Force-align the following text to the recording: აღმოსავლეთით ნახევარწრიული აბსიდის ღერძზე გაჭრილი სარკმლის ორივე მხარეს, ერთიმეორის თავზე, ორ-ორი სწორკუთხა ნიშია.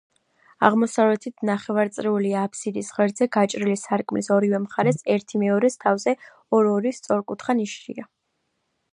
აღმოსავლეთით 0.67 1.41
ნახევარწრიული 1.49 2.31
აბსიდის 2.43 2.87
ღერძზე 2.95 3.27
გაჭრილი 3.37 3.75
სარკმლის 3.81 4.29
ორივე 4.37 4.61
მხარეს, 4.63 4.97
ერთიმეორის 5.17 5.77
თავზე, 5.83 6.15
ორ-ორი 6.61 6.95
სწორკუთხა 7.01 7.57
ნიშია. 7.61 8.07